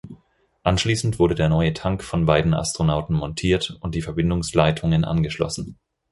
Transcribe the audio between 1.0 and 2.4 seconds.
wurde der neue Tank von